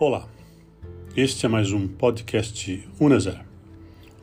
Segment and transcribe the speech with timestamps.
[0.00, 0.26] Olá,
[1.14, 3.38] este é mais um podcast Uneser,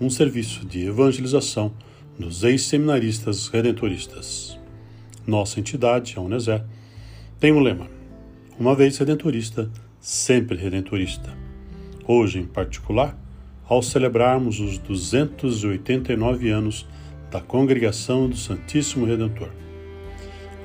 [0.02, 1.72] um serviço de evangelização
[2.18, 4.60] dos ex-seminaristas redentoristas.
[5.28, 6.65] Nossa entidade, a Uneser,
[7.40, 7.87] tem um lema:
[8.60, 9.69] uma vez redentorista,
[10.00, 11.37] sempre redentorista.
[12.08, 13.15] Hoje, em particular,
[13.69, 16.88] ao celebrarmos os 289 anos
[17.30, 19.52] da Congregação do Santíssimo Redentor.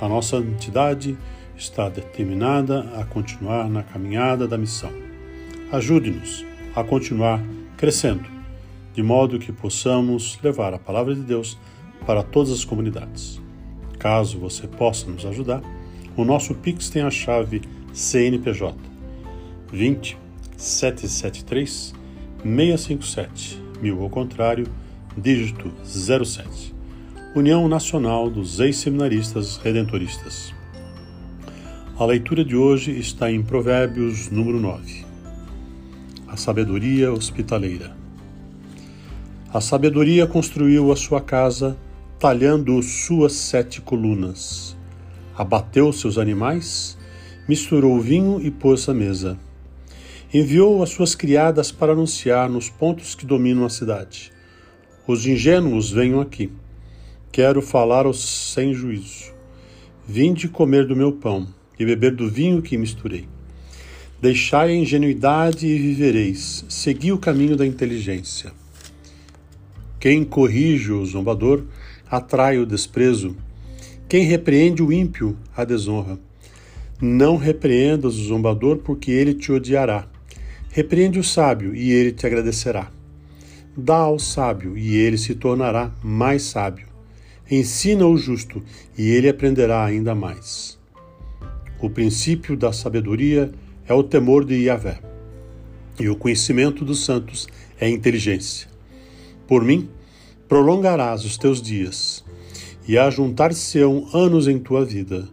[0.00, 1.18] A nossa entidade
[1.62, 4.92] está determinada a continuar na caminhada da missão.
[5.70, 6.44] Ajude-nos
[6.74, 7.40] a continuar
[7.76, 8.28] crescendo,
[8.92, 11.56] de modo que possamos levar a palavra de Deus
[12.04, 13.40] para todas as comunidades.
[13.98, 15.62] Caso você possa nos ajudar,
[16.16, 18.76] o nosso Pix tem a chave CNPJ
[19.72, 20.18] 20
[20.56, 21.94] 773
[22.42, 24.66] 657, mil ao contrário,
[25.16, 26.74] dígito 07.
[27.36, 30.52] União Nacional dos Ex-Seminaristas Redentoristas.
[32.02, 35.04] A leitura de hoje está em Provérbios número 9.
[36.26, 37.96] A sabedoria hospitaleira.
[39.54, 41.78] A sabedoria construiu a sua casa,
[42.18, 44.76] talhando suas sete colunas.
[45.36, 46.98] Abateu seus animais,
[47.48, 49.38] misturou vinho e pôs à mesa.
[50.34, 54.32] Enviou as suas criadas para anunciar nos pontos que dominam a cidade.
[55.06, 56.50] Os ingênuos venham aqui
[57.30, 59.32] Quero falar aos sem juízo.
[60.04, 63.26] Vinde comer do meu pão e beber do vinho que misturei.
[64.20, 66.64] Deixai a ingenuidade e vivereis.
[66.68, 68.52] Segui o caminho da inteligência.
[69.98, 71.64] Quem corrige o zombador
[72.08, 73.36] atrai o desprezo.
[74.08, 76.18] Quem repreende o ímpio a desonra.
[77.00, 80.06] Não repreendas o zombador, porque ele te odiará.
[80.70, 82.92] Repreende o sábio, e ele te agradecerá.
[83.76, 86.86] Dá ao sábio, e ele se tornará mais sábio.
[87.50, 88.62] Ensina o justo,
[88.96, 90.80] e ele aprenderá ainda mais.
[91.82, 93.50] O princípio da sabedoria
[93.88, 95.00] é o temor de Yahvé,
[95.98, 98.68] e o conhecimento dos santos é inteligência.
[99.48, 99.90] Por mim,
[100.46, 102.24] prolongarás os teus dias,
[102.86, 105.28] e ajuntar-se-ão anos em tua vida.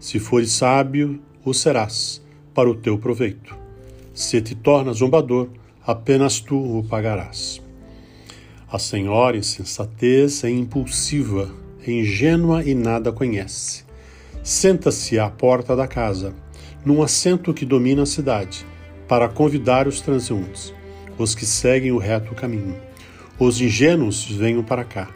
[0.00, 2.20] Se fores sábio, o serás,
[2.52, 3.56] para o teu proveito.
[4.12, 5.48] Se te tornas zombador,
[5.86, 7.62] apenas tu o pagarás.
[8.68, 11.48] A senhora insensatez é impulsiva,
[11.86, 13.85] é ingênua e nada conhece.
[14.46, 16.32] Senta-se à porta da casa,
[16.84, 18.64] num assento que domina a cidade,
[19.08, 20.72] para convidar os transeuntes,
[21.18, 22.76] os que seguem o reto caminho.
[23.40, 25.10] Os ingênuos venham para cá.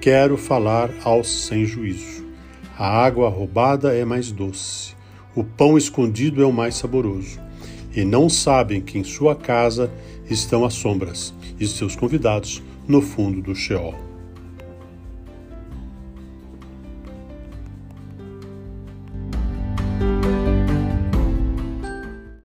[0.00, 2.24] Quero falar aos sem juízo.
[2.78, 4.94] A água roubada é mais doce,
[5.34, 7.40] o pão escondido é o mais saboroso.
[7.92, 9.90] E não sabem que em sua casa
[10.30, 13.96] estão as sombras, e seus convidados no fundo do Sheol.